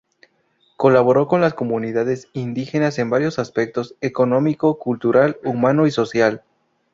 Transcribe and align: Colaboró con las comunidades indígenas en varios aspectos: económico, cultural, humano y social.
Colaboró 0.77 1.27
con 1.27 1.41
las 1.41 1.53
comunidades 1.53 2.27
indígenas 2.33 2.97
en 2.97 3.11
varios 3.11 3.37
aspectos: 3.37 3.93
económico, 4.01 4.79
cultural, 4.79 5.37
humano 5.43 5.85
y 5.85 5.91
social. 5.91 6.41